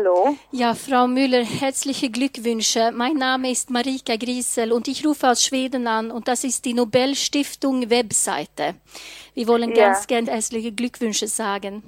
hallo. 0.00 0.36
Ja, 0.50 0.74
Frau 0.74 1.06
Müller, 1.06 1.44
herzliche 1.44 2.10
Glückwünsche. 2.10 2.90
Mein 2.92 3.14
Name 3.14 3.50
ist 3.50 3.70
Marika 3.70 4.16
Griesel 4.16 4.72
und 4.72 4.88
ich 4.88 5.06
rufe 5.06 5.28
aus 5.28 5.44
Schweden 5.44 5.86
an 5.86 6.10
und 6.10 6.28
das 6.28 6.44
ist 6.44 6.64
die 6.64 6.74
Nobelstiftung 6.74 7.90
Webseite. 7.90 8.74
Wir 9.34 9.46
wollen 9.48 9.70
Ja. 9.74 9.86
ganz 9.88 10.06
gern 10.06 10.26
herzliche 10.26 10.72
Glückwünsche 10.72 11.26
sagen. 11.26 11.82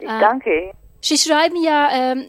Ich 0.00 0.08
danke. 0.08 0.72
Sie 1.00 1.18
schreiben 1.18 1.62
ja 1.62 1.90
ähm, 1.92 2.24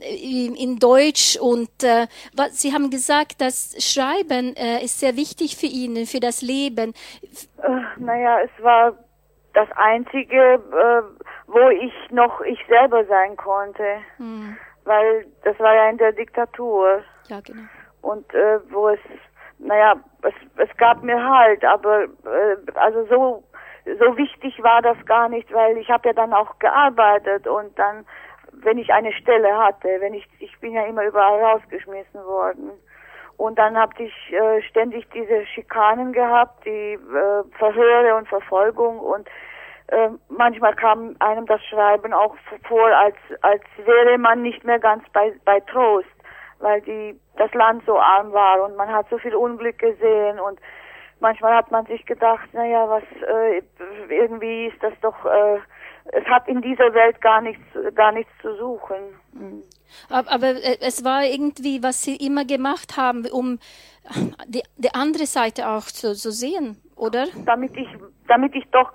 in 0.58 0.78
Deutsch 0.80 1.38
und 1.38 1.70
äh, 1.82 2.08
was, 2.36 2.62
Sie 2.62 2.74
haben 2.74 2.90
gesagt, 2.90 3.40
dass 3.40 3.74
Schreiben 3.80 4.54
äh, 4.58 4.84
ist 4.84 5.00
sehr 5.00 5.16
wichtig 5.16 5.56
für 5.56 5.68
Ihnen, 5.68 6.06
für 6.06 6.20
das 6.20 6.42
Leben. 6.42 6.94
Naja, 7.98 8.40
es 8.42 8.64
war 8.64 8.94
das 9.54 9.70
Einzige, 9.78 10.56
äh, 10.56 11.02
wo 11.48 11.70
ich 11.70 11.94
noch 12.12 12.42
ich 12.42 12.60
selber 12.68 13.06
sein 13.06 13.38
konnte. 13.38 13.86
Hm, 14.18 14.58
Weil 14.86 15.26
das 15.44 15.60
war 15.60 15.76
ja 15.76 15.90
in 15.90 15.98
der 15.98 16.14
Diktatur. 16.14 17.04
ja, 17.28 17.40
genau. 17.42 17.64
Und 18.02 18.32
äh, 18.34 18.60
wo 18.72 18.90
es, 18.90 19.00
naja, 19.58 19.96
es, 20.22 20.34
es 20.58 20.78
gab 20.78 21.02
mir 21.04 21.22
halt, 21.22 21.66
aber 21.66 22.04
äh, 22.04 22.58
also 22.76 23.06
so 23.06 23.44
so 23.86 24.18
wichtig 24.18 24.62
war 24.64 24.82
das 24.82 24.98
gar 25.06 25.30
nicht, 25.30 25.54
weil 25.54 25.78
ich 25.78 25.90
habe 25.90 26.10
ja 26.10 26.14
dann 26.14 26.34
auch 26.34 26.58
gearbeitet 26.60 27.48
und 27.48 27.78
dann, 27.78 28.06
wenn 28.52 28.78
ich 28.78 28.92
eine 28.92 29.14
Stelle 29.14 29.56
hatte, 29.58 29.88
wenn 30.00 30.14
ich, 30.14 30.28
ich 30.40 30.60
bin 30.60 30.74
ja 30.74 30.86
immer 30.86 31.04
überall 31.06 31.44
rausgeschmissen 31.44 32.24
worden. 32.26 32.72
Und 33.38 33.60
dann 33.60 33.78
habe 33.78 33.92
ich 34.02 34.34
äh, 34.34 34.62
ständig 34.64 35.10
diese 35.12 35.46
Schikanen 35.48 36.14
gehabt, 36.14 36.66
die 36.66 36.94
äh, 36.94 37.44
Verhöre 37.60 38.16
und 38.16 38.28
Verfolgung 38.28 39.00
und 39.00 39.28
äh, 39.88 40.10
manchmal 40.30 40.76
kam 40.76 41.16
einem 41.20 41.46
das 41.46 41.64
Schreiben 41.66 42.14
auch 42.14 42.36
vor, 42.68 42.88
als 42.88 43.16
als 43.42 43.64
wäre 43.84 44.18
man 44.18 44.42
nicht 44.42 44.64
mehr 44.64 44.80
ganz 44.80 45.04
bei 45.14 45.34
bei 45.46 45.60
Trost, 45.62 46.08
weil 46.60 46.82
die 46.82 47.20
das 47.38 47.54
Land 47.54 47.84
so 47.86 48.00
arm 48.00 48.32
war 48.34 48.64
und 48.64 48.76
man 48.76 48.90
hat 48.90 49.08
so 49.10 49.18
viel 49.18 49.36
Unglück 49.36 49.78
gesehen 49.78 50.40
und 50.40 50.60
manchmal 51.20 51.56
hat 51.56 51.72
man 51.72 51.86
sich 51.86 52.06
gedacht, 52.06 52.48
naja, 52.54 52.90
was 52.90 53.04
äh, 53.28 53.62
irgendwie 54.10 54.68
ist 54.68 54.82
das 54.82 54.94
doch 55.02 55.26
äh, 55.26 55.60
es 56.14 56.26
hat 56.26 56.48
in 56.48 56.62
dieser 56.62 56.94
Welt 56.94 57.20
gar 57.22 57.42
nichts 57.42 57.64
gar 57.96 58.12
nichts 58.12 58.32
zu 58.42 58.56
suchen. 58.56 58.98
Mhm. 59.34 59.64
Aber, 60.10 60.48
äh, 60.48 60.78
es 60.82 61.04
war 61.04 61.24
irgendwie, 61.24 61.82
was 61.82 62.04
Sie 62.04 62.16
immer 62.16 62.46
gemacht 62.46 62.98
haben, 62.98 63.26
um 63.32 63.60
die, 64.48 64.64
die 64.78 64.94
andere 64.94 65.26
Seite 65.26 65.70
auch 65.70 65.86
zu, 65.86 66.16
zu 66.16 66.32
sehen, 66.32 66.82
oder? 66.96 67.28
Damit 67.46 67.76
ich 67.78 67.88
damit 68.28 68.56
ich 68.56 68.66
doch 68.72 68.92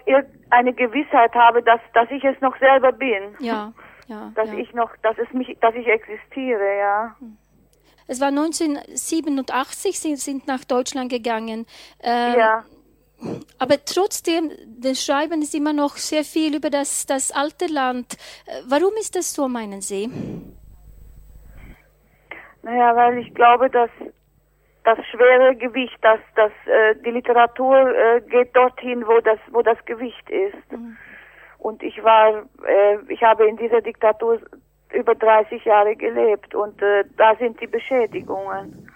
eine 0.51 0.73
Gewissheit 0.73 1.35
habe, 1.35 1.63
dass 1.63 1.81
dass 1.95 2.11
ich 2.11 2.25
es 2.25 2.41
noch 2.41 2.57
selber 2.59 2.93
bin. 2.93 3.35
Ja, 3.39 3.73
ja. 4.07 4.33
Dass 4.35 4.49
ja. 4.49 4.59
ich 4.59 4.75
noch, 4.75 4.91
dass 5.03 5.17
es 5.19 5.33
mich, 5.33 5.57
dass 5.61 5.75
ich 5.77 5.87
existiere, 5.87 6.79
ja. 6.79 7.17
Es 8.09 8.21
war 8.21 8.29
1987, 8.29 10.01
Sie 10.01 10.17
sind 10.17 10.49
nach 10.49 10.65
Deutschland 10.65 11.13
gegangen. 11.13 11.65
Ähm, 12.03 12.35
Ja. 12.37 12.65
Aber 13.59 13.77
trotzdem, 13.85 14.51
das 14.67 15.05
Schreiben 15.05 15.43
ist 15.43 15.55
immer 15.55 15.75
noch 15.75 15.97
sehr 15.97 16.25
viel 16.25 16.57
über 16.57 16.71
das, 16.71 17.05
das 17.07 17.31
alte 17.31 17.67
Land. 17.67 18.15
Äh, 18.47 18.63
Warum 18.67 18.95
ist 18.99 19.15
das 19.15 19.35
so, 19.35 19.47
meinen 19.47 19.83
Sie? 19.83 20.11
Naja, 22.63 22.97
weil 22.97 23.19
ich 23.19 23.35
glaube, 23.35 23.71
dass 23.71 23.91
das 24.85 24.99
schwere 25.07 25.55
Gewicht, 25.57 25.99
dass 26.03 26.21
dass 26.35 26.53
äh, 26.67 26.95
die 27.05 27.11
Literatur 27.11 27.95
äh, 27.95 28.21
geht 28.23 28.55
dorthin, 28.57 29.07
wo 29.07 29.21
das 29.21 29.39
wo 29.51 29.63
das 29.63 29.83
Gewicht 29.85 30.29
ist. 30.31 30.57
Und 31.59 31.83
ich 31.83 32.03
war, 32.03 32.43
äh, 32.67 32.97
ich 33.09 33.23
habe 33.23 33.47
in 33.47 33.57
dieser 33.57 33.83
Diktatur 33.83 34.41
über 34.93 35.15
30 35.15 35.65
Jahre 35.65 35.95
gelebt 35.95 36.55
und 36.55 36.81
äh, 36.83 37.05
da 37.17 37.37
sind 37.37 37.61
die 37.61 37.67
Beschädigungen. 37.67 38.91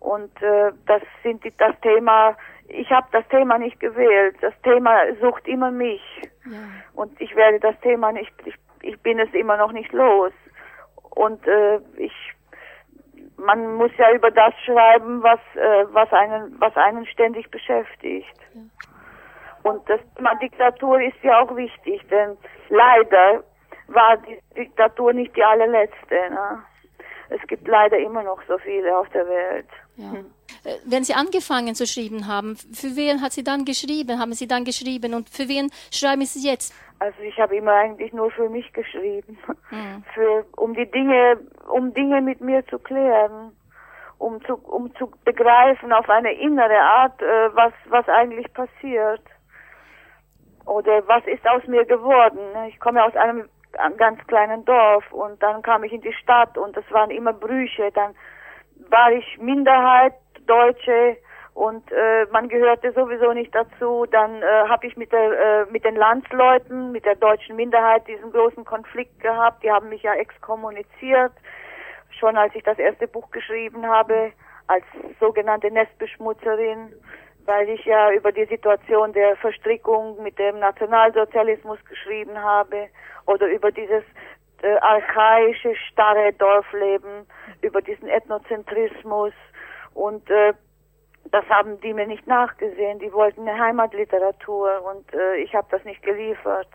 Und 0.00 0.42
äh, 0.42 0.72
das 0.86 1.02
sind 1.22 1.44
die, 1.44 1.52
das 1.56 1.78
Thema. 1.82 2.36
Ich 2.68 2.90
habe 2.90 3.06
das 3.12 3.26
Thema 3.28 3.58
nicht 3.58 3.78
gewählt. 3.80 4.36
Das 4.40 4.54
Thema 4.62 4.98
sucht 5.20 5.46
immer 5.46 5.70
mich. 5.70 6.02
Ja. 6.46 6.58
Und 6.94 7.20
ich 7.20 7.36
werde 7.36 7.60
das 7.60 7.78
Thema 7.80 8.10
nicht, 8.12 8.32
ich, 8.44 8.54
ich 8.82 8.98
bin 9.00 9.18
es 9.18 9.32
immer 9.34 9.56
noch 9.56 9.72
nicht 9.72 9.92
los. 9.92 10.32
Und 11.10 11.46
äh, 11.46 11.80
ich, 11.96 12.12
man 13.44 13.76
muss 13.76 13.90
ja 13.98 14.12
über 14.12 14.30
das 14.30 14.54
schreiben, 14.64 15.22
was, 15.22 15.40
äh, 15.54 15.86
was 15.92 16.12
einen, 16.12 16.60
was 16.60 16.76
einen 16.76 17.06
ständig 17.06 17.50
beschäftigt. 17.50 18.34
Und 19.62 19.88
das 19.88 20.00
Thema 20.16 20.34
Diktatur 20.36 21.00
ist 21.00 21.22
ja 21.22 21.40
auch 21.42 21.54
wichtig, 21.54 22.00
denn 22.10 22.36
leider 22.68 23.44
war 23.88 24.16
die 24.18 24.38
Diktatur 24.56 25.12
nicht 25.12 25.36
die 25.36 25.42
allerletzte. 25.42 26.14
Ne? 26.30 26.62
Es 27.28 27.46
gibt 27.46 27.66
leider 27.68 27.98
immer 27.98 28.22
noch 28.22 28.40
so 28.48 28.56
viele 28.58 28.96
auf 28.96 29.08
der 29.10 29.26
Welt. 29.28 29.68
Ja. 29.96 30.12
Äh, 30.64 30.76
Wenn 30.84 31.04
Sie 31.04 31.14
angefangen 31.14 31.74
zu 31.74 31.86
schreiben 31.86 32.26
haben, 32.26 32.56
für 32.56 32.96
wen 32.96 33.20
hat 33.20 33.32
Sie 33.32 33.44
dann 33.44 33.64
geschrieben? 33.64 34.18
Haben 34.18 34.32
Sie 34.32 34.48
dann 34.48 34.64
geschrieben 34.64 35.14
und 35.14 35.28
für 35.28 35.48
wen 35.48 35.70
schreiben 35.92 36.24
Sie 36.24 36.48
jetzt? 36.48 36.74
Also 37.00 37.20
ich 37.22 37.40
habe 37.40 37.56
immer 37.56 37.72
eigentlich 37.72 38.12
nur 38.12 38.30
für 38.30 38.48
mich 38.48 38.72
geschrieben, 38.72 39.38
Mhm. 39.70 40.04
für 40.14 40.44
um 40.56 40.74
die 40.74 40.90
Dinge, 40.90 41.38
um 41.68 41.92
Dinge 41.94 42.20
mit 42.20 42.40
mir 42.40 42.64
zu 42.66 42.78
klären, 42.78 43.56
um 44.18 44.40
zu 44.44 44.54
um 44.54 44.94
zu 44.96 45.10
begreifen 45.24 45.92
auf 45.92 46.08
eine 46.10 46.32
innere 46.32 46.78
Art, 46.78 47.20
äh, 47.22 47.54
was 47.54 47.72
was 47.88 48.06
eigentlich 48.08 48.52
passiert 48.52 49.22
oder 50.66 51.06
was 51.08 51.26
ist 51.26 51.46
aus 51.48 51.66
mir 51.66 51.84
geworden. 51.86 52.40
Ich 52.68 52.78
komme 52.80 53.02
aus 53.02 53.16
einem 53.16 53.48
ganz 53.96 54.24
kleinen 54.26 54.64
Dorf 54.66 55.10
und 55.12 55.42
dann 55.42 55.62
kam 55.62 55.84
ich 55.84 55.92
in 55.92 56.02
die 56.02 56.12
Stadt 56.12 56.58
und 56.58 56.76
es 56.76 56.84
waren 56.90 57.10
immer 57.10 57.32
Brüche. 57.32 57.90
Dann 57.92 58.14
war 58.90 59.10
ich 59.10 59.38
Minderheit, 59.38 60.14
Deutsche 60.46 61.16
und 61.60 61.92
äh, 61.92 62.24
man 62.32 62.48
gehörte 62.48 62.90
sowieso 62.92 63.34
nicht 63.34 63.54
dazu. 63.54 64.06
Dann 64.10 64.42
äh, 64.42 64.46
habe 64.66 64.86
ich 64.86 64.96
mit 64.96 65.12
der 65.12 65.66
äh, 65.68 65.70
mit 65.70 65.84
den 65.84 65.94
Landsleuten, 65.94 66.90
mit 66.90 67.04
der 67.04 67.16
deutschen 67.16 67.54
Minderheit 67.54 68.08
diesen 68.08 68.32
großen 68.32 68.64
Konflikt 68.64 69.20
gehabt. 69.20 69.62
Die 69.62 69.70
haben 69.70 69.90
mich 69.90 70.02
ja 70.02 70.14
exkommuniziert, 70.14 71.32
schon 72.18 72.38
als 72.38 72.54
ich 72.54 72.62
das 72.62 72.78
erste 72.78 73.06
Buch 73.06 73.30
geschrieben 73.30 73.86
habe, 73.86 74.32
als 74.68 74.84
sogenannte 75.20 75.70
Nestbeschmutzerin, 75.70 76.94
weil 77.44 77.68
ich 77.68 77.84
ja 77.84 78.10
über 78.10 78.32
die 78.32 78.46
Situation 78.46 79.12
der 79.12 79.36
Verstrickung 79.36 80.22
mit 80.22 80.38
dem 80.38 80.60
Nationalsozialismus 80.60 81.78
geschrieben 81.84 82.42
habe 82.42 82.88
oder 83.26 83.46
über 83.48 83.70
dieses 83.70 84.04
äh, 84.62 84.76
archaische, 84.78 85.76
starre 85.90 86.32
Dorfleben, 86.32 87.26
über 87.60 87.82
diesen 87.82 88.08
Ethnozentrismus 88.08 89.34
und 89.92 90.30
äh, 90.30 90.54
das 91.32 91.48
haben 91.48 91.80
die 91.80 91.92
mir 91.92 92.06
nicht 92.06 92.26
nachgesehen. 92.26 92.98
Die 92.98 93.12
wollten 93.12 93.48
eine 93.48 93.58
Heimatliteratur 93.58 94.82
und 94.82 95.14
äh, 95.14 95.36
ich 95.36 95.54
habe 95.54 95.68
das 95.70 95.84
nicht 95.84 96.02
geliefert. 96.02 96.68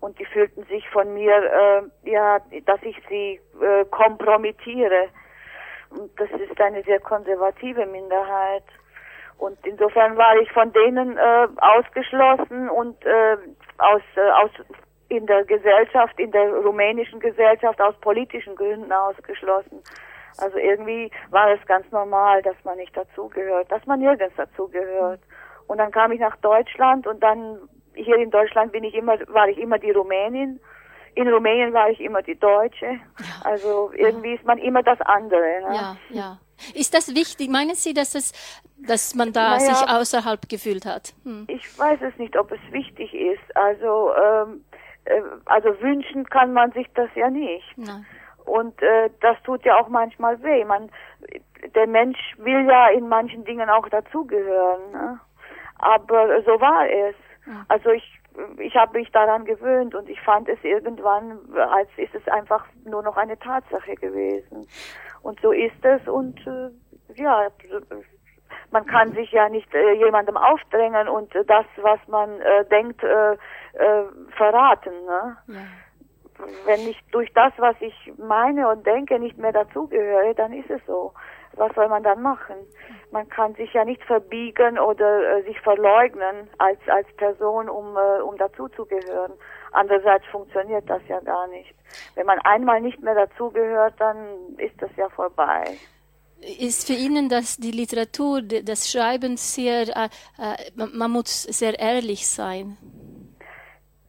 Und 0.00 0.18
die 0.18 0.26
fühlten 0.26 0.64
sich 0.64 0.88
von 0.90 1.14
mir, 1.14 1.34
äh, 1.34 2.10
ja, 2.10 2.40
dass 2.66 2.82
ich 2.82 2.96
sie 3.08 3.40
äh, 3.60 3.84
kompromittiere. 3.86 5.08
Und 5.90 6.10
das 6.20 6.30
ist 6.30 6.60
eine 6.60 6.82
sehr 6.82 7.00
konservative 7.00 7.86
Minderheit. 7.86 8.64
Und 9.38 9.58
insofern 9.66 10.16
war 10.16 10.36
ich 10.36 10.50
von 10.52 10.72
denen 10.72 11.16
äh, 11.16 11.48
ausgeschlossen 11.56 12.68
und 12.68 13.04
äh, 13.04 13.36
aus, 13.78 14.02
äh, 14.16 14.30
aus 14.30 14.50
in 15.08 15.26
der 15.26 15.44
Gesellschaft, 15.44 16.18
in 16.18 16.30
der 16.30 16.52
rumänischen 16.52 17.20
Gesellschaft 17.20 17.80
aus 17.80 17.94
politischen 18.00 18.56
Gründen 18.56 18.92
ausgeschlossen. 18.92 19.82
Also 20.38 20.58
irgendwie 20.58 21.10
war 21.30 21.50
es 21.52 21.64
ganz 21.66 21.90
normal, 21.90 22.42
dass 22.42 22.56
man 22.64 22.78
nicht 22.78 22.96
dazugehört, 22.96 23.70
dass 23.70 23.84
man 23.86 24.00
nirgends 24.00 24.34
dazugehört. 24.36 25.20
Und 25.66 25.78
dann 25.78 25.90
kam 25.90 26.12
ich 26.12 26.20
nach 26.20 26.36
Deutschland 26.36 27.06
und 27.06 27.22
dann 27.22 27.58
hier 27.94 28.16
in 28.16 28.30
Deutschland 28.30 28.72
bin 28.72 28.84
ich 28.84 28.94
immer, 28.94 29.18
war 29.28 29.48
ich 29.48 29.58
immer 29.58 29.78
die 29.78 29.90
Rumänin. 29.90 30.60
In 31.14 31.28
Rumänien 31.28 31.72
war 31.74 31.90
ich 31.90 32.00
immer 32.00 32.22
die 32.22 32.38
Deutsche. 32.38 32.98
Also 33.44 33.92
irgendwie 33.94 34.34
ist 34.34 34.44
man 34.44 34.58
immer 34.58 34.82
das 34.82 34.98
andere. 35.02 35.60
Ne? 35.68 35.74
Ja, 35.74 35.96
ja. 36.10 36.38
Ist 36.74 36.94
das 36.94 37.14
wichtig? 37.14 37.50
Meinen 37.50 37.74
Sie, 37.74 37.92
dass 37.92 38.14
es, 38.14 38.32
dass 38.78 39.14
man 39.14 39.32
da 39.32 39.56
Naja. 39.56 39.74
sich 39.74 39.88
außerhalb 39.88 40.48
gefühlt 40.48 40.86
hat? 40.86 41.12
Hm. 41.24 41.44
Ich 41.48 41.78
weiß 41.78 42.00
es 42.02 42.16
nicht, 42.18 42.36
ob 42.38 42.50
es 42.52 42.60
wichtig 42.70 43.12
ist. 43.12 43.56
Also, 43.56 44.12
ähm, 44.14 44.64
äh, 45.04 45.20
also 45.44 45.68
wünschen 45.80 46.24
kann 46.30 46.52
man 46.52 46.72
sich 46.72 46.86
das 46.94 47.10
ja 47.14 47.28
nicht. 47.28 47.66
Nein. 47.76 48.06
Und 48.44 48.80
äh, 48.82 49.10
das 49.20 49.36
tut 49.44 49.64
ja 49.64 49.78
auch 49.78 49.88
manchmal 49.88 50.42
weh. 50.42 50.64
Man, 50.64 50.90
der 51.74 51.86
Mensch 51.86 52.18
will 52.38 52.66
ja 52.66 52.88
in 52.88 53.08
manchen 53.08 53.44
Dingen 53.44 53.70
auch 53.70 53.88
dazugehören. 53.88 54.90
Ne? 54.92 55.20
Aber 55.78 56.42
so 56.42 56.60
war 56.60 56.88
es. 56.88 57.14
Also 57.68 57.90
ich, 57.90 58.20
ich 58.58 58.76
habe 58.76 58.98
mich 58.98 59.10
daran 59.10 59.44
gewöhnt 59.44 59.94
und 59.94 60.08
ich 60.08 60.20
fand 60.20 60.48
es 60.48 60.62
irgendwann, 60.62 61.38
als 61.56 61.88
ist 61.96 62.14
es 62.14 62.26
einfach 62.28 62.64
nur 62.84 63.02
noch 63.02 63.16
eine 63.16 63.38
Tatsache 63.38 63.94
gewesen. 63.96 64.66
Und 65.22 65.40
so 65.40 65.52
ist 65.52 65.84
es 65.84 66.06
und 66.08 66.38
äh, 66.46 66.70
ja, 67.20 67.48
man 68.70 68.86
kann 68.86 69.12
sich 69.12 69.30
ja 69.32 69.48
nicht 69.48 69.72
äh, 69.74 69.92
jemandem 69.92 70.36
aufdrängen 70.36 71.08
und 71.08 71.34
äh, 71.34 71.44
das, 71.44 71.66
was 71.76 72.00
man 72.08 72.40
äh, 72.40 72.64
denkt, 72.66 73.02
äh, 73.02 73.32
äh, 73.32 74.04
verraten. 74.36 74.92
Ne? 75.04 75.36
Ja. 75.48 75.60
Wenn 76.64 76.88
ich 76.88 76.98
durch 77.10 77.32
das, 77.34 77.52
was 77.58 77.76
ich 77.80 78.12
meine 78.18 78.68
und 78.68 78.86
denke, 78.86 79.18
nicht 79.18 79.38
mehr 79.38 79.52
dazugehöre, 79.52 80.34
dann 80.34 80.52
ist 80.52 80.70
es 80.70 80.80
so. 80.86 81.12
Was 81.54 81.74
soll 81.74 81.88
man 81.88 82.02
dann 82.02 82.22
machen? 82.22 82.56
Man 83.10 83.28
kann 83.28 83.54
sich 83.54 83.72
ja 83.74 83.84
nicht 83.84 84.02
verbiegen 84.04 84.78
oder 84.78 85.38
äh, 85.38 85.42
sich 85.42 85.60
verleugnen 85.60 86.48
als 86.58 86.78
als 86.86 87.06
Person, 87.16 87.68
um 87.68 87.94
äh, 87.96 88.22
um 88.22 88.38
dazuzugehören. 88.38 89.32
Andererseits 89.72 90.24
funktioniert 90.26 90.88
das 90.88 91.02
ja 91.08 91.20
gar 91.20 91.46
nicht. 91.48 91.74
Wenn 92.14 92.26
man 92.26 92.38
einmal 92.40 92.80
nicht 92.80 93.00
mehr 93.02 93.14
dazugehört, 93.14 93.94
dann 93.98 94.16
ist 94.56 94.80
das 94.80 94.90
ja 94.96 95.10
vorbei. 95.10 95.64
Ist 96.58 96.86
für 96.86 96.94
Ihnen 96.94 97.28
das 97.28 97.56
die 97.56 97.70
Literatur, 97.70 98.42
das 98.42 98.90
Schreiben 98.90 99.36
sehr, 99.36 99.82
äh, 99.88 100.08
äh 100.38 100.56
man 100.74 101.10
muss 101.10 101.42
sehr 101.42 101.78
ehrlich 101.78 102.26
sein? 102.26 102.78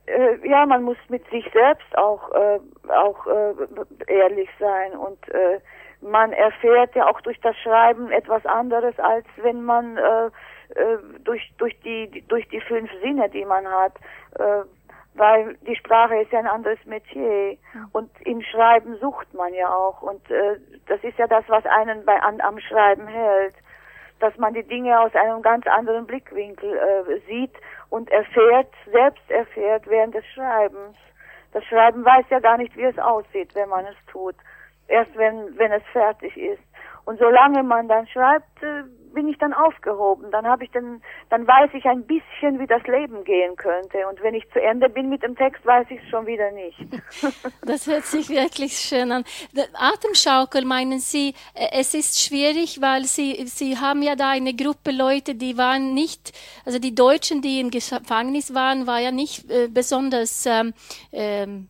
Äh, 0.06 0.48
ja, 0.48 0.66
man 0.66 0.84
muss 0.84 0.98
mit 1.10 1.28
sich 1.30 1.50
selbst 1.54 1.98
auch 1.98 2.32
äh, 2.32 2.60
auch 2.90 3.26
äh, 3.28 3.54
ehrlich 4.08 4.50
sein 4.60 4.94
und 4.94 5.30
äh, 5.30 5.60
man 6.02 6.34
erfährt 6.34 6.96
ja 6.96 7.08
auch 7.08 7.22
durch 7.22 7.40
das 7.42 7.56
Schreiben 7.58 8.12
etwas 8.12 8.46
anderes 8.46 9.00
als 9.00 9.26
wenn 9.38 9.64
man 9.64 9.98
äh, 9.98 10.30
äh, 10.76 10.98
durch 11.24 11.54
durch 11.58 11.80
die 11.82 12.24
durch 12.28 12.48
die 12.50 12.62
fünf 12.62 12.90
Sinne, 13.02 13.30
die 13.30 13.46
man 13.46 13.68
hat, 13.68 13.94
äh, 14.40 14.64
weil 15.16 15.56
die 15.68 15.76
Sprache 15.76 16.16
ist 16.18 16.32
ja 16.32 16.40
ein 16.40 16.48
anderes 16.48 16.84
Metier. 16.86 17.58
Und 17.92 18.10
im 18.22 18.42
Schreiben 18.42 18.98
sucht 18.98 19.34
man 19.34 19.54
ja 19.54 19.74
auch 19.74 20.02
und 20.02 20.30
äh, 20.32 20.58
das 20.88 21.04
ist 21.04 21.18
ja 21.18 21.28
das, 21.28 21.44
was 21.48 21.66
einen 21.66 22.06
bei 22.06 22.20
an, 22.22 22.42
am 22.42 22.60
Schreiben 22.60 23.08
hält, 23.08 23.56
dass 24.24 24.38
man 24.38 24.54
die 24.54 24.64
Dinge 24.64 24.98
aus 24.98 25.14
einem 25.16 25.42
ganz 25.42 25.68
anderen 25.68 26.08
Blickwinkel 26.08 26.78
äh, 26.78 27.20
sieht 27.28 27.52
und 27.90 28.10
erfährt, 28.10 28.70
selbst 28.90 29.30
erfährt 29.30 29.86
während 29.86 30.16
des 30.16 30.25
Schreibens. 30.28 30.96
Das 31.52 31.62
Schreiben 31.66 32.06
weiß 32.06 32.24
ja 32.30 32.40
gar 32.40 32.58
nicht, 32.58 32.74
wie 32.78 32.84
es 32.84 32.98
aussieht, 32.98 33.54
wenn 33.54 33.68
man 33.68 33.84
es 33.86 33.98
tut. 34.10 34.36
Erst 34.88 35.14
wenn, 35.18 35.58
wenn 35.58 35.74
es 35.74 35.84
fertig 35.92 36.38
ist. 36.38 36.64
Und 37.06 37.20
solange 37.20 37.64
man 37.64 37.88
dann 37.88 38.08
schreibt, 38.08 38.64
äh, 38.64 38.84
bin 39.14 39.28
ich 39.28 39.38
dann 39.38 39.54
aufgehoben. 39.54 40.32
Dann 40.32 40.46
habe 40.46 40.64
ich 40.64 40.72
dann, 40.72 41.02
dann 41.30 41.48
weiß 41.48 41.70
ich 41.74 41.86
ein 41.86 42.06
bisschen, 42.06 42.60
wie 42.60 42.68
das 42.68 42.84
Leben 42.84 43.24
gehen 43.24 43.56
könnte. 43.56 44.08
Und 44.10 44.22
wenn 44.22 44.34
ich 44.34 44.50
zu 44.52 44.62
Ende 44.62 44.90
bin 44.90 45.10
mit 45.10 45.24
dem 45.24 45.36
Text, 45.36 45.66
weiß 45.66 45.88
ich 45.90 46.02
es 46.04 46.10
schon 46.10 46.26
wieder 46.26 46.52
nicht. 46.52 46.78
das 47.66 47.88
hört 47.88 48.06
sich 48.06 48.30
wirklich 48.30 48.74
schön 48.74 49.12
an. 49.12 49.24
Atemschaukel, 49.74 50.66
meinen 50.66 51.00
Sie, 51.00 51.34
äh, 51.54 51.68
es 51.74 51.94
ist 51.94 52.22
schwierig, 52.22 52.82
weil 52.82 53.06
Sie, 53.06 53.46
Sie 53.46 53.78
haben 53.78 54.02
ja 54.02 54.16
da 54.16 54.32
eine 54.32 54.54
Gruppe 54.54 54.92
Leute, 54.92 55.36
die 55.36 55.58
waren 55.58 55.94
nicht, 55.94 56.34
also 56.66 56.80
die 56.80 56.96
Deutschen, 56.96 57.42
die 57.42 57.60
im 57.60 57.70
Gefängnis 57.70 58.54
waren, 58.54 58.88
war 58.88 59.00
ja 59.00 59.12
nicht 59.12 59.50
äh, 59.50 59.68
besonders 59.68 60.46
ähm, 60.46 60.74
ähm, 61.12 61.70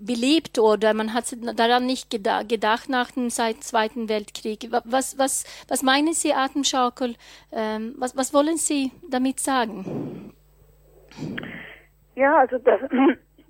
beliebt 0.00 0.58
oder 0.58 0.94
man 0.94 1.14
hat 1.14 1.24
daran 1.56 1.86
nicht 1.86 2.10
gedacht 2.10 2.88
nach 2.88 3.10
dem 3.10 3.30
Zweiten 3.30 4.08
Weltkrieg. 4.08 4.68
Was, 4.84 5.18
was, 5.18 5.44
was 5.68 5.82
meinen 5.82 6.12
Sie, 6.12 6.32
Atemschaukel? 6.32 7.16
Ähm, 7.52 7.94
was, 7.98 8.16
was 8.16 8.32
wollen 8.34 8.56
Sie 8.56 8.92
damit 9.08 9.40
sagen? 9.40 10.34
Ja, 12.14 12.38
also 12.38 12.58
das, 12.58 12.80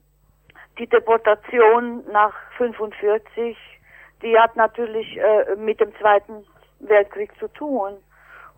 die 0.79 0.87
Deportation 0.87 2.05
nach 2.12 2.35
45, 2.56 3.56
die 4.23 4.38
hat 4.38 4.56
natürlich 4.56 5.17
äh, 5.19 5.56
mit 5.56 5.81
dem 5.81 5.94
Zweiten 5.97 6.44
Weltkrieg 6.81 7.32
zu 7.38 7.49
tun. 7.49 7.97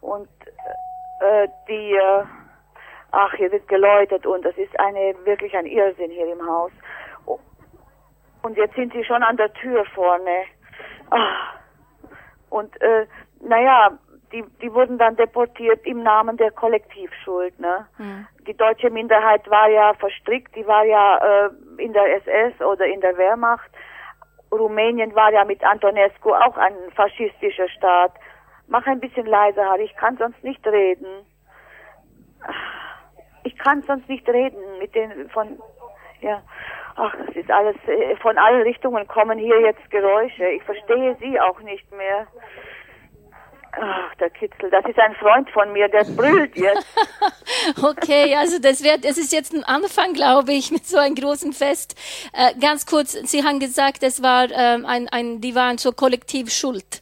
Und 0.01 0.29
äh, 1.21 1.49
die, 1.69 1.95
äh, 1.95 2.25
ach, 3.13 3.33
hier 3.35 3.53
wird 3.53 3.69
geläutet 3.69 4.27
und 4.27 4.45
das 4.45 4.57
ist 4.57 4.79
eine 4.81 5.15
wirklich 5.25 5.55
ein 5.55 5.67
Irrsinn 5.67 6.11
hier 6.11 6.33
im 6.33 6.45
Haus. 6.45 6.73
Und 8.43 8.57
jetzt 8.57 8.75
sind 8.75 8.93
sie 8.93 9.05
schon 9.05 9.23
an 9.23 9.37
der 9.37 9.53
Tür 9.55 9.85
vorne. 9.95 10.45
Ach. 11.11 11.55
Und 12.51 12.81
äh, 12.83 13.07
naja, 13.41 13.99
die, 14.33 14.45
die 14.61 14.73
wurden 14.73 14.99
dann 14.99 15.17
deportiert 15.17 15.85
im 15.87 16.03
Namen 16.03 16.37
der 16.37 16.51
Kollektivschuld. 16.51 17.59
Ne? 17.61 17.87
Mhm. 17.99 18.27
Die 18.47 18.57
deutsche 18.57 18.91
Minderheit 18.91 19.49
war 19.51 19.69
ja 19.69 19.95
verstrickt, 19.95 20.55
die 20.57 20.67
war 20.67 20.85
ja 20.85 21.47
äh, 21.47 21.51
in 21.79 21.93
der 21.93 22.17
SS 22.17 22.61
oder 22.61 22.87
in 22.87 23.01
der 23.01 23.17
Wehrmacht. 23.17 23.71
Rumänien 24.51 25.15
war 25.15 25.33
ja 25.33 25.45
mit 25.45 25.63
Antonescu 25.65 26.35
auch 26.35 26.57
ein 26.57 26.75
faschistischer 26.95 27.69
Staat. 27.69 28.13
Mach 28.69 28.87
ein 28.87 29.01
bisschen 29.01 29.27
leiser, 29.27 29.65
Harry, 29.65 29.85
ich 29.85 29.97
kann 29.97 30.17
sonst 30.17 30.43
nicht 30.43 30.67
reden. 30.67 31.07
Ich 33.45 33.57
kann 33.59 33.83
sonst 33.83 34.09
nicht 34.09 34.29
reden 34.29 34.61
mit 34.79 34.95
den 34.95 35.29
von 35.31 35.59
ja. 36.21 36.43
Ach, 36.97 37.15
das 37.27 37.37
ist 37.37 37.51
alles, 37.51 37.77
äh, 37.87 38.17
von 38.17 38.37
allen 38.39 38.63
Richtungen 38.63 39.07
kommen 39.09 39.39
hier 39.39 39.61
jetzt 39.61 39.91
Geräusche. 39.91 40.47
Ich 40.49 40.63
verstehe 40.63 41.17
Sie 41.21 41.41
auch 41.41 41.61
nicht 41.61 41.91
mehr. 41.93 42.27
Ach, 43.75 44.15
der 44.17 44.29
Kitzel, 44.29 44.69
das 44.69 44.85
ist 44.85 44.99
ein 44.99 45.15
Freund 45.15 45.49
von 45.49 45.73
mir, 45.73 45.89
der 45.89 46.05
brüllt 46.05 46.55
jetzt. 46.57 46.87
okay, 47.83 48.35
also 48.37 48.61
das 48.61 48.85
wird, 48.85 49.07
es 49.07 49.17
ist 49.17 49.33
jetzt 49.33 49.55
ein 49.55 49.65
Anfang, 49.65 50.13
glaube 50.13 50.53
ich, 50.53 50.71
mit 50.71 50.85
so 50.85 50.99
einem 50.99 51.15
großen 51.15 51.55
Fest. 51.55 51.99
Äh, 52.35 52.59
ganz 52.61 52.85
kurz, 52.85 53.13
Sie 53.13 53.43
haben 53.43 53.61
gesagt, 53.61 54.03
es 54.03 54.23
war 54.23 54.49
ähm, 54.51 54.85
ein, 54.85 55.09
ein, 55.09 55.41
die 55.41 55.55
waren 55.55 55.79
zur 55.79 55.97
Kollektivschuld. 55.97 57.01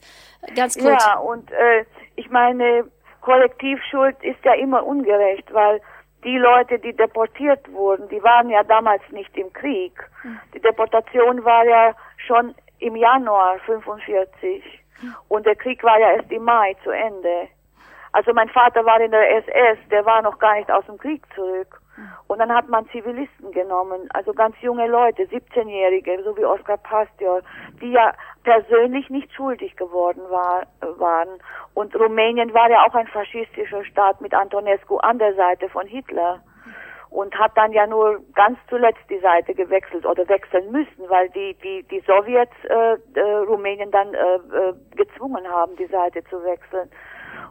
Ganz 0.54 0.78
kurz. 0.78 1.04
Ja, 1.04 1.18
und 1.18 1.50
äh, 1.50 1.84
ich 2.14 2.30
meine, 2.30 2.84
Kollektivschuld 3.20 4.22
ist 4.22 4.42
ja 4.44 4.54
immer 4.54 4.86
ungerecht, 4.86 5.52
weil 5.52 5.80
die 6.24 6.38
Leute, 6.38 6.78
die 6.78 6.94
deportiert 6.94 7.70
wurden, 7.72 8.08
die 8.08 8.22
waren 8.22 8.50
ja 8.50 8.62
damals 8.62 9.02
nicht 9.10 9.36
im 9.36 9.52
Krieg. 9.52 9.92
Hm. 10.22 10.38
Die 10.54 10.60
Deportation 10.60 11.44
war 11.44 11.64
ja 11.64 11.94
schon 12.16 12.54
im 12.78 12.96
Januar 12.96 13.58
45 13.66 14.62
hm. 15.00 15.14
und 15.28 15.46
der 15.46 15.56
Krieg 15.56 15.82
war 15.82 15.98
ja 15.98 16.12
erst 16.12 16.30
im 16.30 16.44
Mai 16.44 16.76
zu 16.84 16.90
Ende. 16.90 17.48
Also 18.12 18.32
mein 18.32 18.48
Vater 18.48 18.84
war 18.84 19.00
in 19.00 19.10
der 19.10 19.36
SS, 19.38 19.78
der 19.90 20.04
war 20.04 20.20
noch 20.22 20.38
gar 20.38 20.56
nicht 20.56 20.70
aus 20.70 20.84
dem 20.86 20.98
Krieg 20.98 21.22
zurück. 21.34 21.79
Und 22.28 22.38
dann 22.38 22.54
hat 22.54 22.68
man 22.68 22.88
Zivilisten 22.90 23.52
genommen, 23.52 24.08
also 24.14 24.32
ganz 24.32 24.54
junge 24.60 24.86
Leute, 24.86 25.24
17-Jährige, 25.24 26.22
so 26.24 26.36
wie 26.36 26.44
Oskar 26.44 26.78
Pastior, 26.78 27.42
die 27.80 27.92
ja 27.92 28.12
persönlich 28.44 29.10
nicht 29.10 29.32
schuldig 29.32 29.76
geworden 29.76 30.22
war, 30.30 30.62
waren. 30.98 31.28
Und 31.74 31.94
Rumänien 31.94 32.54
war 32.54 32.70
ja 32.70 32.84
auch 32.86 32.94
ein 32.94 33.08
faschistischer 33.08 33.84
Staat 33.84 34.20
mit 34.20 34.34
Antonescu 34.34 34.98
an 34.98 35.18
der 35.18 35.34
Seite 35.34 35.68
von 35.68 35.86
Hitler 35.86 36.40
und 37.10 37.36
hat 37.36 37.52
dann 37.56 37.72
ja 37.72 37.86
nur 37.86 38.20
ganz 38.34 38.58
zuletzt 38.68 39.02
die 39.10 39.18
Seite 39.18 39.54
gewechselt 39.54 40.06
oder 40.06 40.28
wechseln 40.28 40.70
müssen, 40.70 41.08
weil 41.08 41.28
die 41.30 41.54
die 41.54 41.82
die 41.90 42.00
Sowjets 42.06 42.54
äh, 42.68 42.96
äh, 43.18 43.36
Rumänien 43.48 43.90
dann 43.90 44.14
äh, 44.14 44.34
äh, 44.36 44.74
gezwungen 44.94 45.46
haben, 45.48 45.74
die 45.76 45.86
Seite 45.86 46.22
zu 46.24 46.42
wechseln. 46.44 46.88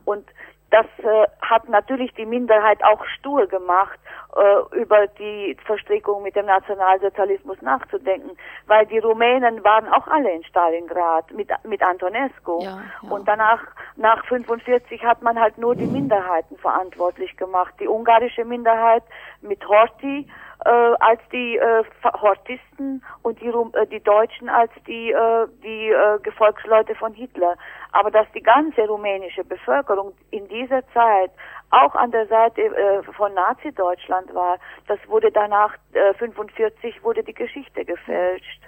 Und 0.05 0.25
das 0.71 0.85
äh, 0.99 1.27
hat 1.41 1.67
natürlich 1.67 2.13
die 2.13 2.25
Minderheit 2.25 2.83
auch 2.83 3.03
stur 3.05 3.47
gemacht, 3.47 3.99
äh, 4.35 4.77
über 4.77 5.07
die 5.07 5.57
Verstrickung 5.65 6.21
mit 6.21 6.35
dem 6.35 6.45
Nationalsozialismus 6.45 7.61
nachzudenken, 7.61 8.37
weil 8.67 8.85
die 8.85 8.99
Rumänen 8.99 9.63
waren 9.63 9.87
auch 9.87 10.07
alle 10.07 10.31
in 10.31 10.43
Stalingrad 10.43 11.31
mit, 11.31 11.49
mit 11.63 11.81
Antonescu. 11.81 12.61
Ja, 12.61 12.81
ja. 13.01 13.09
Und 13.09 13.27
danach, 13.27 13.61
nach 13.95 14.23
45 14.25 15.03
hat 15.03 15.21
man 15.21 15.39
halt 15.39 15.57
nur 15.57 15.75
die 15.75 15.87
Minderheiten 15.87 16.57
verantwortlich 16.57 17.35
gemacht. 17.37 17.73
Die 17.79 17.87
ungarische 17.87 18.45
Minderheit 18.45 19.03
mit 19.41 19.67
Horthy, 19.67 20.27
äh, 20.65 20.69
als 20.69 21.21
die 21.31 21.57
äh, 21.57 21.83
Hortisten 22.03 23.03
und 23.21 23.39
die, 23.41 23.47
äh, 23.47 23.87
die 23.87 24.01
Deutschen 24.01 24.49
als 24.49 24.71
die, 24.87 25.11
äh, 25.11 25.47
die 25.63 25.89
äh, 25.89 26.19
Gefolgsleute 26.21 26.95
von 26.95 27.13
Hitler. 27.13 27.55
Aber 27.91 28.11
dass 28.11 28.27
die 28.33 28.41
ganze 28.41 28.81
rumänische 28.87 29.43
Bevölkerung 29.43 30.13
in 30.31 30.47
dieser 30.49 30.85
Zeit 30.93 31.31
auch 31.71 31.95
an 31.95 32.11
der 32.11 32.27
Seite 32.27 32.61
äh, 32.61 33.03
von 33.13 33.33
Nazi-Deutschland 33.33 34.33
war, 34.33 34.57
das 34.87 34.99
wurde 35.07 35.31
danach 35.31 35.75
äh, 35.93 36.13
45 36.15 37.03
wurde 37.03 37.23
die 37.23 37.33
Geschichte 37.33 37.85
gefälscht. 37.85 38.61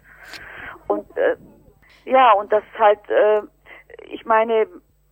Und 0.88 1.06
äh, 1.18 1.36
ja, 2.06 2.32
und 2.34 2.52
das 2.52 2.64
halt, 2.80 3.00
äh, 3.10 3.42
ich 4.08 4.26
meine, 4.26 4.68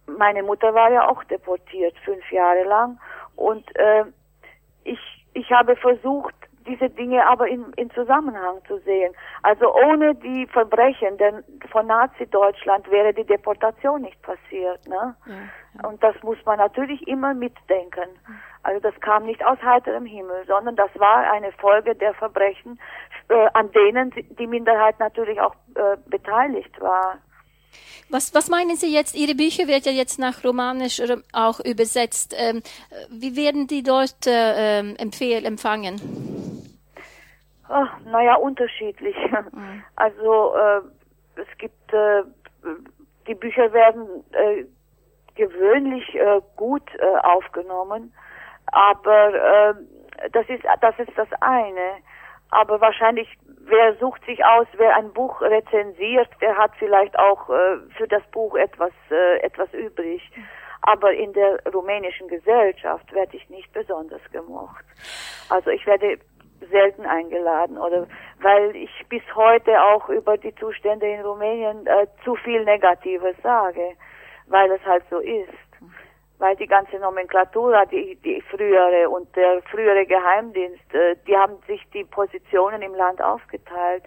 meine 0.07 0.43
Mutter 0.43 0.73
war 0.73 0.91
ja 0.91 1.07
auch 1.07 1.23
deportiert, 1.25 1.95
fünf 2.05 2.31
Jahre 2.31 2.63
lang. 2.63 2.99
Und 3.35 3.65
äh, 3.75 4.05
ich, 4.83 4.99
ich 5.33 5.51
habe 5.51 5.75
versucht, 5.75 6.35
diese 6.69 6.89
Dinge 6.89 7.25
aber 7.25 7.47
in, 7.47 7.65
in 7.75 7.89
Zusammenhang 7.91 8.57
zu 8.67 8.77
sehen. 8.79 9.13
Also 9.41 9.73
ohne 9.73 10.15
die 10.15 10.47
Verbrechen 10.47 11.17
denn 11.17 11.43
von 11.71 11.87
Nazi-Deutschland 11.87 12.89
wäre 12.91 13.13
die 13.13 13.23
Deportation 13.25 14.03
nicht 14.03 14.21
passiert. 14.21 14.87
Ne? 14.87 15.15
Ja, 15.25 15.33
ja. 15.81 15.89
Und 15.89 16.03
das 16.03 16.15
muss 16.23 16.37
man 16.45 16.59
natürlich 16.59 17.07
immer 17.07 17.33
mitdenken. 17.33 18.09
Also 18.63 18.79
das 18.81 18.93
kam 19.01 19.25
nicht 19.25 19.43
aus 19.45 19.57
heiterem 19.63 20.05
Himmel, 20.05 20.45
sondern 20.47 20.75
das 20.75 20.91
war 20.95 21.31
eine 21.31 21.51
Folge 21.53 21.95
der 21.95 22.13
Verbrechen, 22.13 22.79
äh, 23.29 23.47
an 23.53 23.71
denen 23.71 24.13
die 24.37 24.47
Minderheit 24.47 24.99
natürlich 24.99 25.39
auch 25.41 25.55
äh, 25.75 25.97
beteiligt 26.07 26.79
war. 26.79 27.17
Was, 28.09 28.33
was 28.33 28.49
meinen 28.49 28.75
Sie 28.75 28.91
jetzt? 28.91 29.15
Ihre 29.15 29.35
Bücher 29.35 29.67
werden 29.67 29.83
ja 29.85 29.91
jetzt 29.91 30.17
nach 30.17 30.43
Romanisch 30.43 30.99
auch 31.31 31.59
übersetzt. 31.59 32.35
Ähm, 32.35 32.63
wie 33.11 33.35
werden 33.35 33.67
die 33.67 33.83
dort 33.83 34.25
äh, 34.25 34.79
ähm, 34.79 34.95
empfehlen, 34.97 35.45
empfangen? 35.45 36.28
Ach, 37.69 37.99
naja, 38.05 38.35
unterschiedlich. 38.35 39.15
Mhm. 39.51 39.83
Also 39.95 40.55
äh, 40.55 40.81
es 41.35 41.57
gibt 41.57 41.93
äh, 41.93 42.23
die 43.27 43.35
Bücher 43.35 43.71
werden 43.73 44.23
äh, 44.31 44.65
gewöhnlich 45.35 46.15
äh, 46.15 46.41
gut 46.55 46.89
äh, 46.95 47.05
aufgenommen, 47.19 48.13
aber 48.67 49.33
äh, 49.33 49.73
das 50.31 50.49
ist 50.49 50.63
das 50.81 50.97
ist 50.99 51.15
das 51.15 51.27
eine. 51.41 52.01
Aber 52.51 52.81
wahrscheinlich, 52.81 53.27
wer 53.45 53.95
sucht 53.97 54.25
sich 54.25 54.43
aus, 54.43 54.65
wer 54.77 54.95
ein 54.95 55.13
Buch 55.13 55.39
rezensiert, 55.41 56.29
der 56.41 56.57
hat 56.57 56.71
vielleicht 56.79 57.17
auch 57.19 57.49
äh, 57.49 57.77
für 57.95 58.07
das 58.07 58.23
Buch 58.31 58.55
etwas 58.55 58.91
äh, 59.11 59.37
etwas 59.41 59.71
übrig. 59.73 60.21
Aber 60.81 61.13
in 61.13 61.33
der 61.33 61.59
rumänischen 61.71 62.27
Gesellschaft 62.29 63.13
werde 63.13 63.37
ich 63.37 63.47
nicht 63.49 63.71
besonders 63.73 64.21
gemocht. 64.31 64.85
Also 65.49 65.69
ich 65.69 65.85
werde 65.85 66.17
selten 66.71 67.05
eingeladen 67.05 67.77
oder 67.77 68.07
weil 68.41 68.75
ich 68.75 68.91
bis 69.09 69.23
heute 69.35 69.81
auch 69.81 70.09
über 70.09 70.37
die 70.37 70.53
Zustände 70.55 71.07
in 71.07 71.21
Rumänien 71.21 71.85
äh, 71.87 72.07
zu 72.23 72.35
viel 72.35 72.63
Negatives 72.63 73.35
sage, 73.43 73.93
weil 74.47 74.71
es 74.71 74.85
halt 74.85 75.03
so 75.09 75.19
ist. 75.19 75.49
Weil 76.37 76.55
die 76.55 76.67
ganze 76.67 76.97
Nomenklatura, 76.99 77.85
die, 77.85 78.15
die 78.23 78.41
frühere 78.41 79.09
und 79.09 79.35
der 79.35 79.61
frühere 79.63 80.05
Geheimdienst, 80.05 80.93
äh, 80.93 81.15
die 81.27 81.35
haben 81.35 81.57
sich 81.67 81.85
die 81.93 82.05
Positionen 82.05 82.81
im 82.81 82.95
Land 82.95 83.21
aufgeteilt. 83.21 84.03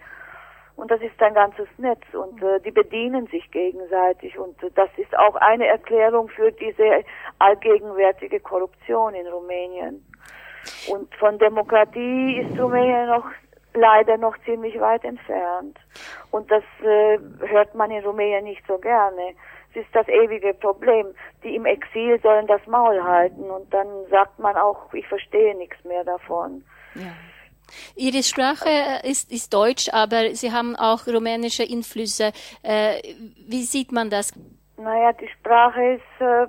Und 0.75 0.89
das 0.89 1.01
ist 1.01 1.21
ein 1.21 1.35
ganzes 1.35 1.67
Netz 1.77 2.01
und 2.13 2.41
äh, 2.41 2.59
die 2.61 2.71
bedienen 2.71 3.27
sich 3.27 3.49
gegenseitig 3.51 4.39
und 4.39 4.57
das 4.75 4.89
ist 4.97 5.15
auch 5.17 5.35
eine 5.35 5.67
Erklärung 5.67 6.29
für 6.29 6.51
diese 6.51 7.03
allgegenwärtige 7.37 8.39
Korruption 8.39 9.13
in 9.13 9.27
Rumänien. 9.27 10.03
Und 10.89 11.13
von 11.15 11.37
Demokratie 11.39 12.39
ist 12.39 12.59
Rumänien 12.59 13.07
noch 13.07 13.25
leider 13.73 14.17
noch 14.17 14.35
ziemlich 14.45 14.79
weit 14.79 15.03
entfernt. 15.03 15.77
Und 16.31 16.49
das 16.51 16.63
äh, 16.83 17.17
hört 17.47 17.73
man 17.75 17.91
in 17.91 18.03
Rumänien 18.03 18.43
nicht 18.43 18.63
so 18.67 18.77
gerne. 18.77 19.33
Es 19.71 19.81
ist 19.81 19.95
das 19.95 20.07
ewige 20.07 20.53
Problem. 20.53 21.07
Die 21.43 21.55
im 21.55 21.65
Exil 21.65 22.19
sollen 22.21 22.47
das 22.47 22.65
Maul 22.67 23.03
halten 23.03 23.43
und 23.49 23.73
dann 23.73 23.87
sagt 24.09 24.37
man 24.39 24.55
auch, 24.55 24.93
ich 24.93 25.07
verstehe 25.07 25.55
nichts 25.57 25.83
mehr 25.83 26.03
davon. 26.03 26.63
Ja. 26.95 27.13
Ihre 27.95 28.21
Sprache 28.21 29.01
ist, 29.03 29.31
ist 29.31 29.53
Deutsch, 29.53 29.89
aber 29.91 30.35
Sie 30.35 30.51
haben 30.51 30.75
auch 30.75 31.07
rumänische 31.07 31.63
Einflüsse. 31.63 32.31
Äh, 32.61 33.01
wie 33.47 33.63
sieht 33.63 33.91
man 33.91 34.09
das? 34.09 34.33
Naja, 34.77 35.13
die 35.13 35.27
Sprache 35.27 35.93
ist, 35.93 36.21
äh, 36.21 36.43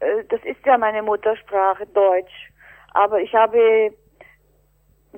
äh 0.00 0.24
das 0.28 0.40
ist 0.44 0.64
ja 0.66 0.76
meine 0.76 1.02
Muttersprache, 1.02 1.86
Deutsch. 1.86 2.47
Aber 2.98 3.20
ich 3.20 3.32
habe 3.32 3.92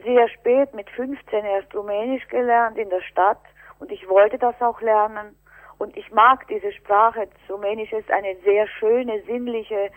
sehr 0.04 0.28
spät 0.28 0.74
mit 0.74 0.90
15 0.90 1.44
erst 1.46 1.74
Rumänisch 1.74 2.28
gelernt 2.28 2.76
in 2.76 2.90
der 2.90 3.00
Stadt 3.00 3.40
und 3.78 3.90
ich 3.90 4.06
wollte 4.06 4.36
das 4.36 4.54
auch 4.60 4.82
lernen. 4.82 5.34
Und 5.78 5.96
ich 5.96 6.12
mag 6.12 6.46
diese 6.48 6.72
Sprache. 6.72 7.26
Rumänisch 7.48 7.90
ist 7.94 8.10
eine 8.10 8.36
sehr 8.44 8.66
schöne, 8.66 9.22
sinnliche, 9.22 9.88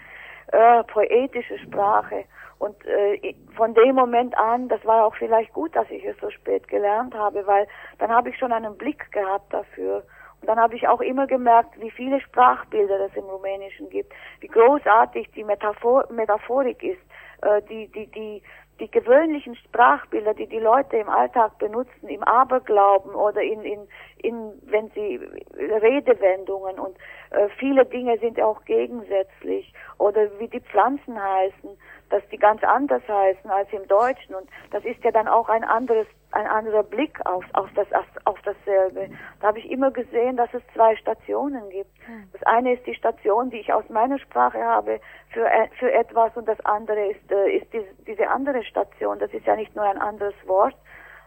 äh, 0.54 0.84
poetische 0.86 1.60
Sprache. 1.60 2.24
Und 2.58 2.74
äh, 2.86 3.36
von 3.58 3.74
dem 3.74 3.96
Moment 3.96 4.38
an, 4.38 4.70
das 4.70 4.86
war 4.86 5.04
auch 5.04 5.16
vielleicht 5.16 5.52
gut, 5.52 5.76
dass 5.76 5.90
ich 5.92 6.06
es 6.06 6.16
so 6.22 6.30
spät 6.30 6.70
gelernt 6.70 7.14
habe, 7.14 7.46
weil 7.46 7.68
dann 8.00 8.12
habe 8.12 8.30
ich 8.30 8.38
schon 8.38 8.54
einen 8.54 8.78
Blick 8.78 9.12
gehabt 9.12 9.54
dafür. 9.54 10.06
Und 10.40 10.48
dann 10.48 10.58
habe 10.58 10.78
ich 10.78 10.88
auch 10.88 11.02
immer 11.02 11.28
gemerkt, 11.28 11.78
wie 11.82 11.92
viele 11.92 12.22
Sprachbilder 12.22 13.08
es 13.08 13.16
im 13.18 13.26
Rumänischen 13.26 13.90
gibt, 13.90 14.14
wie 14.40 14.48
großartig 14.48 15.32
die 15.32 15.44
Metaphor 15.44 16.06
Metaphorik 16.10 16.82
ist, 16.82 17.02
äh, 17.44 17.62
die, 17.70 17.88
die, 17.88 18.08
die, 18.08 18.42
die 18.80 18.90
gewöhnlichen 18.90 19.56
Sprachbilder, 19.56 20.34
die 20.34 20.48
die 20.48 20.60
Leute 20.60 20.98
im 20.98 21.10
Alltag 21.10 21.58
benutzen, 21.60 22.08
im 22.08 22.24
Aberglauben 22.24 23.14
oder 23.14 23.42
in, 23.42 23.62
in, 23.64 23.88
in 24.18 24.54
wenn 24.64 24.90
sie 24.92 25.20
Redewendungen 25.56 26.80
und 26.80 26.98
äh, 27.32 27.50
viele 27.60 27.86
Dinge 27.86 28.18
sind 28.18 28.42
auch 28.42 28.64
gegensätzlich 28.66 29.74
oder 30.00 30.28
wie 30.40 30.48
die 30.48 30.62
Pflanzen 30.62 31.22
heißen, 31.22 31.70
dass 32.10 32.24
die 32.30 32.38
ganz 32.38 32.64
anders 32.64 33.04
heißen 33.08 33.50
als 33.50 33.72
im 33.72 33.88
Deutschen 33.88 34.36
und 34.36 34.50
das 34.72 34.84
ist 34.86 35.04
ja 35.04 35.12
dann 35.12 35.28
auch 35.28 35.50
ein 35.50 35.64
anderes 35.64 36.08
ein 36.34 36.48
anderer 36.48 36.84
Blick 36.84 37.24
auf, 37.26 37.46
auf, 37.54 37.70
das, 37.76 37.88
auf 38.26 38.40
dasselbe. 38.42 39.10
Da 39.40 39.48
habe 39.48 39.60
ich 39.60 39.70
immer 39.70 39.92
gesehen, 39.92 40.36
dass 40.36 40.54
es 40.54 40.62
zwei 40.74 40.96
Stationen 40.96 41.70
gibt. 41.70 41.92
Hm. 42.06 42.28
Das 42.34 42.44
eine 42.44 42.74
ist 42.74 42.86
die 42.86 42.96
Station, 42.96 43.50
die 43.50 43.60
ich 43.60 43.72
aus 43.72 43.88
meiner 43.90 44.20
Sprache 44.20 44.64
habe 44.64 45.00
für, 45.30 45.46
äh, 45.46 45.70
für 45.80 45.92
etwas 45.92 46.36
und 46.36 46.48
das 46.48 46.60
andere 46.66 47.12
ist, 47.12 47.32
äh, 47.32 47.58
ist 47.58 47.72
diese, 47.72 47.88
diese 48.08 48.28
andere 48.28 48.64
Station. 48.64 49.20
Das 49.20 49.32
ist 49.32 49.46
ja 49.46 49.56
nicht 49.56 49.76
nur 49.76 49.86
ein 49.86 50.00
anderes 50.00 50.36
Wort, 50.46 50.76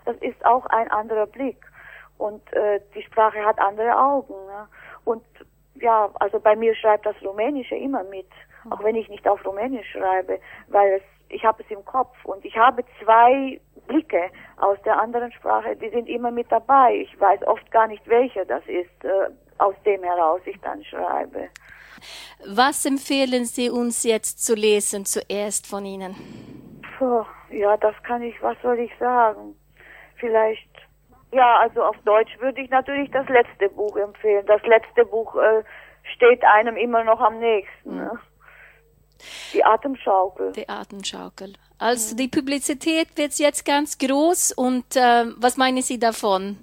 das 0.04 0.16
ist 0.18 0.44
auch 0.44 0.66
ein 0.66 0.90
anderer 0.90 1.26
Blick. 1.26 1.64
Und 2.18 2.52
äh, 2.52 2.80
die 2.94 3.02
Sprache 3.02 3.44
hat 3.44 3.58
andere 3.58 3.96
Augen. 3.96 4.34
Ne? 4.46 4.68
Und 5.04 5.25
ja, 5.75 6.08
also 6.14 6.40
bei 6.40 6.56
mir 6.56 6.75
schreibt 6.75 7.06
das 7.06 7.16
Rumänische 7.22 7.76
immer 7.76 8.02
mit, 8.04 8.30
hm. 8.62 8.72
auch 8.72 8.82
wenn 8.82 8.96
ich 8.96 9.08
nicht 9.08 9.28
auf 9.28 9.44
Rumänisch 9.46 9.90
schreibe, 9.92 10.40
weil 10.68 10.94
es 10.94 11.02
ich 11.28 11.45
habe 11.45 11.62
es 11.62 11.71
im 11.71 11.85
Kopf 11.85 12.16
und 12.25 12.45
ich 12.45 12.56
habe 12.56 12.85
zwei 13.02 13.61
Blicke 13.87 14.30
aus 14.56 14.78
der 14.85 14.99
anderen 15.00 15.33
Sprache, 15.33 15.76
die 15.76 15.90
sind 15.90 16.09
immer 16.09 16.30
mit 16.30 16.50
dabei. 16.50 16.95
Ich 16.97 17.21
weiß 17.21 17.42
oft 17.47 17.71
gar 17.71 17.87
nicht, 17.87 18.06
welcher 18.09 18.45
das 18.45 18.62
ist, 18.66 19.04
äh, 19.04 19.30
aus 19.59 19.75
dem 19.85 20.02
heraus 20.02 20.40
ich 20.45 20.61
dann 20.61 20.83
schreibe. 20.85 21.49
Was 22.47 22.85
empfehlen 22.85 23.45
Sie 23.45 23.71
uns 23.71 24.04
jetzt 24.04 24.45
zu 24.45 24.54
lesen 24.54 25.04
zuerst 25.04 25.66
von 25.66 25.85
Ihnen? 25.85 26.14
Puh, 26.99 27.25
ja, 27.50 27.76
das 27.76 27.95
kann 28.02 28.23
ich, 28.23 28.40
was 28.42 28.56
soll 28.62 28.78
ich 28.78 28.92
sagen? 28.99 29.54
Vielleicht, 30.16 30.68
ja, 31.33 31.59
also 31.59 31.83
auf 31.83 31.97
Deutsch 32.04 32.38
würde 32.40 32.61
ich 32.61 32.71
natürlich 32.71 33.11
das 33.11 33.28
letzte 33.28 33.68
Buch 33.71 33.97
empfehlen. 33.97 34.45
Das 34.47 34.62
letzte 34.62 35.04
Buch 35.06 35.35
äh, 35.37 35.62
steht 36.14 36.45
einem 36.45 36.76
immer 36.76 37.04
noch 37.04 37.21
am 37.21 37.38
nächsten. 37.38 37.90
Mhm. 37.90 37.97
Ne? 37.97 38.21
Die 39.52 39.64
Atemschaukel. 39.64 40.52
Die 40.52 40.68
Atemschaukel. 40.68 41.54
Also 41.78 42.16
die 42.16 42.28
Publizität 42.28 43.08
wird 43.16 43.35
jetzt 43.38 43.64
ganz 43.64 43.99
groß 43.99 44.52
und 44.52 44.96
äh, 44.96 45.26
was 45.37 45.56
meinen 45.56 45.82
Sie 45.82 45.99
davon? 45.99 46.58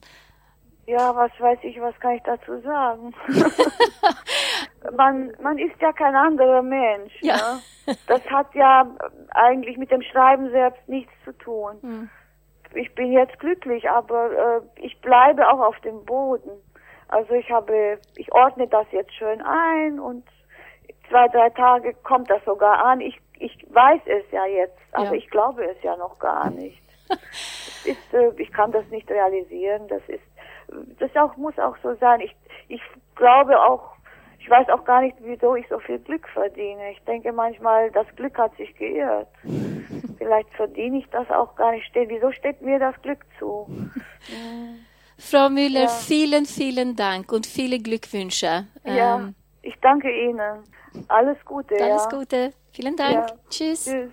Ja, 0.86 1.16
was 1.16 1.32
weiß 1.40 1.60
ich, 1.62 1.80
was 1.80 1.98
kann 2.00 2.16
ich 2.16 2.24
dazu 2.24 2.60
sagen? 2.60 3.14
man, 4.98 5.32
man 5.42 5.58
ist 5.58 5.80
ja 5.80 5.94
kein 5.94 6.16
anderer 6.16 6.62
Mensch. 6.62 7.14
Ja. 7.22 7.36
Ne? 7.86 7.96
Das 8.08 8.26
hat 8.30 8.54
ja 8.54 8.86
eigentlich 9.32 9.78
mit 9.78 9.92
dem 9.92 10.02
Schreiben 10.02 10.50
selbst 10.52 10.88
nichts 10.90 11.14
zu 11.24 11.32
tun. 11.38 11.78
Mhm. 11.82 12.10
Ich 12.76 12.94
bin 12.96 13.12
jetzt 13.12 13.40
glücklich, 13.40 13.90
aber 13.90 14.32
äh, 14.32 14.82
ich 14.82 15.00
bleibe 15.02 15.48
auch 15.48 15.60
auf 15.60 15.80
dem 15.82 16.04
Boden. 16.06 16.52
Also 17.08 17.34
ich 17.34 17.50
habe, 17.52 18.00
ich 18.16 18.32
ordne 18.34 18.68
das 18.68 18.88
jetzt 18.92 19.14
schön 19.14 19.42
ein 19.42 20.00
und 20.00 20.26
zwei, 21.10 21.28
drei 21.28 21.50
Tage 21.52 21.94
kommt 22.04 22.30
das 22.30 22.44
sogar 22.46 22.84
an. 22.84 23.02
Ich, 23.02 23.20
ich 23.40 23.66
weiß 23.70 24.02
es 24.06 24.24
ja 24.32 24.46
jetzt, 24.46 24.80
aber 24.92 25.06
ja. 25.06 25.14
ich 25.14 25.30
glaube 25.30 25.64
es 25.66 25.82
ja 25.84 25.96
noch 25.98 26.18
gar 26.20 26.50
nicht. 26.50 26.82
ist, 27.86 28.14
äh, 28.14 28.32
ich 28.38 28.52
kann 28.52 28.72
das 28.72 28.86
nicht 28.90 29.10
realisieren. 29.10 29.88
Das 29.88 30.02
ist, 30.08 30.24
das 31.00 31.16
auch, 31.16 31.36
muss 31.38 31.58
auch 31.60 31.76
so 31.84 31.94
sein. 31.96 32.22
Ich, 32.22 32.36
ich 32.68 32.82
glaube 33.16 33.60
auch, 33.60 33.94
ich 34.40 34.50
weiß 34.50 34.70
auch 34.70 34.84
gar 34.84 35.02
nicht, 35.02 35.16
wieso 35.22 35.56
ich 35.56 35.68
so 35.70 35.80
viel 35.80 36.00
Glück 36.00 36.28
verdiene. 36.30 36.92
Ich 36.92 37.02
denke 37.04 37.32
manchmal, 37.32 37.92
das 37.92 38.08
Glück 38.16 38.38
hat 38.38 38.56
sich 38.58 38.76
geirrt. 38.76 39.30
Vielleicht 40.18 40.50
verdiene 40.54 41.00
ich 41.00 41.10
das 41.12 41.30
auch 41.30 41.56
gar 41.56 41.72
nicht. 41.72 41.90
Wieso 41.94 42.32
steht 42.32 42.62
mir 42.62 42.80
das 42.80 43.00
Glück 43.02 43.26
zu? 43.40 43.68
Frau 45.18 45.50
Müller, 45.50 45.84
ja. 45.84 45.88
vielen, 45.88 46.46
vielen 46.46 46.96
Dank 46.96 47.32
und 47.32 47.46
viele 47.46 47.80
Glückwünsche. 47.80 48.68
Ja, 48.84 49.18
ähm, 49.18 49.36
ich 49.64 49.76
danke 49.82 50.12
Ihnen. 50.12 50.64
Alles 51.08 51.38
Gute. 51.46 51.76
Alles 51.76 52.08
ja. 52.12 52.18
Gute. 52.18 52.54
Vielen 52.72 52.96
Dank. 52.96 53.14
Ja. 53.14 53.26
Tschüss. 53.50 53.86
Tschüss. 53.86 54.12